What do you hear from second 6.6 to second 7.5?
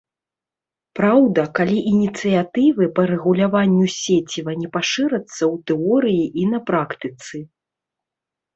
практыцы.